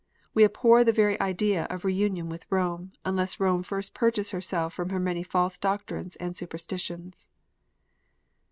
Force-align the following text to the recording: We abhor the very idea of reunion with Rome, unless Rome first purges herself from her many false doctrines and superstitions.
We 0.33 0.43
abhor 0.43 0.83
the 0.83 0.91
very 0.91 1.21
idea 1.21 1.65
of 1.69 1.85
reunion 1.85 2.27
with 2.27 2.47
Rome, 2.49 2.91
unless 3.05 3.39
Rome 3.39 3.61
first 3.61 3.93
purges 3.93 4.31
herself 4.31 4.73
from 4.73 4.89
her 4.89 4.99
many 4.99 5.21
false 5.21 5.59
doctrines 5.59 6.15
and 6.15 6.35
superstitions. 6.35 7.29